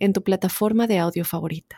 [0.00, 1.76] en tu plataforma de audio favorita.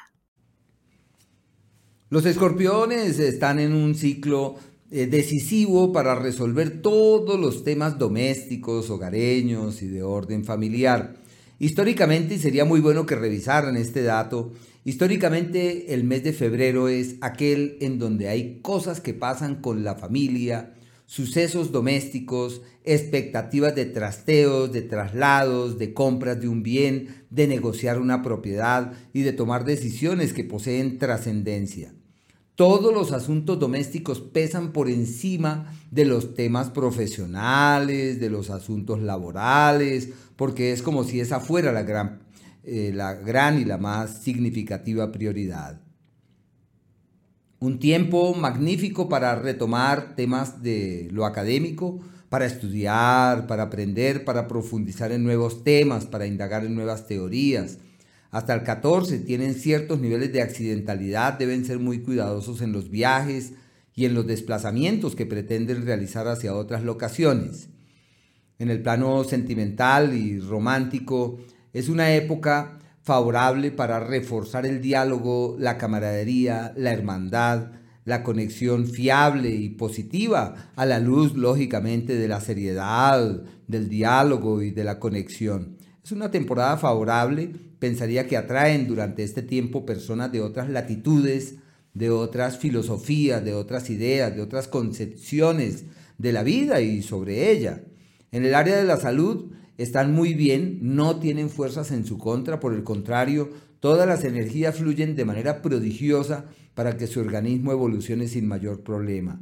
[2.09, 4.57] Los escorpiones están en un ciclo
[4.91, 11.15] eh, decisivo para resolver todos los temas domésticos, hogareños y de orden familiar.
[11.59, 14.53] Históricamente, y sería muy bueno que revisaran este dato,
[14.85, 19.95] históricamente el mes de febrero es aquel en donde hay cosas que pasan con la
[19.95, 20.75] familia,
[21.13, 28.23] sucesos domésticos, expectativas de trasteos, de traslados, de compras de un bien, de negociar una
[28.23, 31.93] propiedad y de tomar decisiones que poseen trascendencia.
[32.55, 40.09] Todos los asuntos domésticos pesan por encima de los temas profesionales, de los asuntos laborales,
[40.37, 42.21] porque es como si esa fuera la gran,
[42.65, 45.92] eh, la gran y la más significativa prioridad.
[47.63, 55.13] Un tiempo magnífico para retomar temas de lo académico, para estudiar, para aprender, para profundizar
[55.13, 57.79] en nuevos temas, para indagar en nuevas teorías.
[58.33, 63.53] Hasta el 14 tienen ciertos niveles de accidentalidad, deben ser muy cuidadosos en los viajes
[63.95, 67.69] y en los desplazamientos que pretenden realizar hacia otras locaciones.
[68.59, 71.39] En el plano sentimental y romántico
[71.73, 77.73] es una época favorable para reforzar el diálogo, la camaradería, la hermandad,
[78.05, 84.71] la conexión fiable y positiva a la luz, lógicamente, de la seriedad, del diálogo y
[84.71, 85.77] de la conexión.
[86.05, 91.57] Es una temporada favorable, pensaría que atraen durante este tiempo personas de otras latitudes,
[91.95, 95.85] de otras filosofías, de otras ideas, de otras concepciones
[96.19, 97.83] de la vida y sobre ella.
[98.33, 102.61] En el área de la salud, están muy bien, no tienen fuerzas en su contra,
[102.61, 103.51] por el contrario,
[103.81, 109.41] todas las energías fluyen de manera prodigiosa para que su organismo evolucione sin mayor problema.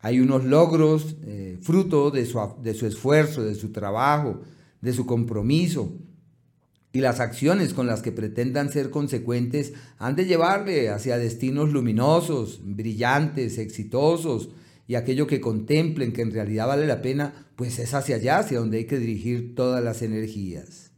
[0.00, 4.42] Hay unos logros eh, fruto de su, de su esfuerzo, de su trabajo,
[4.80, 5.98] de su compromiso,
[6.94, 12.60] y las acciones con las que pretendan ser consecuentes han de llevarle hacia destinos luminosos,
[12.62, 14.50] brillantes, exitosos,
[14.86, 18.58] y aquello que contemplen que en realidad vale la pena, pues es hacia allá, hacia
[18.58, 20.92] donde hay que dirigir todas las energías.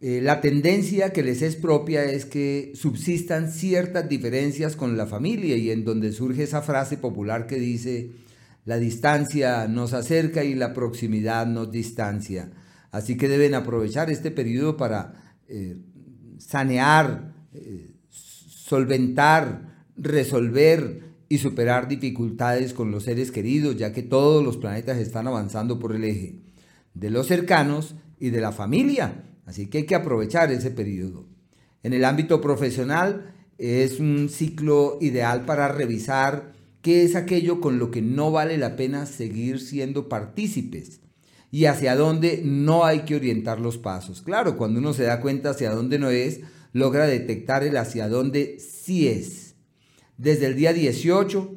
[0.00, 5.56] Eh, la tendencia que les es propia es que subsistan ciertas diferencias con la familia
[5.56, 8.12] y en donde surge esa frase popular que dice,
[8.64, 12.52] la distancia nos acerca y la proximidad nos distancia.
[12.90, 15.76] Así que deben aprovechar este periodo para eh,
[16.38, 24.56] sanear, eh, solventar, resolver, y superar dificultades con los seres queridos, ya que todos los
[24.56, 26.40] planetas están avanzando por el eje
[26.94, 29.24] de los cercanos y de la familia.
[29.46, 31.26] Así que hay que aprovechar ese periodo.
[31.82, 36.52] En el ámbito profesional es un ciclo ideal para revisar
[36.82, 41.00] qué es aquello con lo que no vale la pena seguir siendo partícipes
[41.50, 44.22] y hacia dónde no hay que orientar los pasos.
[44.22, 46.40] Claro, cuando uno se da cuenta hacia dónde no es,
[46.72, 49.47] logra detectar el hacia dónde sí es.
[50.18, 51.54] Desde el día 18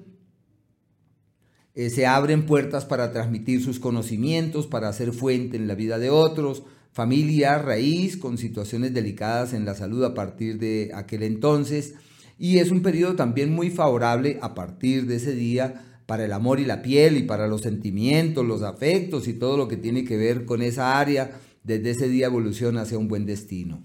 [1.74, 6.12] eh, se abren puertas para transmitir sus conocimientos, para hacer fuente en la vida de
[6.12, 6.62] otros,
[6.92, 11.96] familia, raíz, con situaciones delicadas en la salud a partir de aquel entonces.
[12.38, 16.60] Y es un periodo también muy favorable a partir de ese día para el amor
[16.60, 20.18] y la piel y para los sentimientos, los afectos y todo lo que tiene que
[20.18, 21.40] ver con esa área.
[21.64, 23.82] Desde ese día evoluciona hacia un buen destino.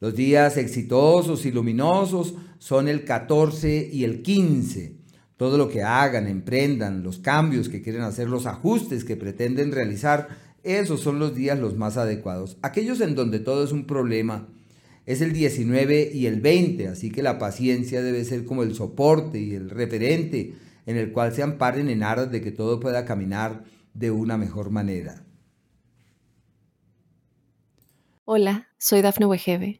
[0.00, 4.96] Los días exitosos y luminosos son el 14 y el 15.
[5.36, 10.28] Todo lo que hagan, emprendan, los cambios que quieren hacer, los ajustes que pretenden realizar,
[10.62, 12.56] esos son los días los más adecuados.
[12.62, 14.48] Aquellos en donde todo es un problema
[15.04, 19.40] es el 19 y el 20, así que la paciencia debe ser como el soporte
[19.40, 20.54] y el referente
[20.86, 24.70] en el cual se amparen en aras de que todo pueda caminar de una mejor
[24.70, 25.24] manera.
[28.24, 29.79] Hola, soy Dafne Wegebe